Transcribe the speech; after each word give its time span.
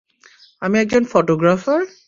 আমি 0.61 0.75
একজন 0.79 1.03
ফটোগ্রাফার! 1.11 1.81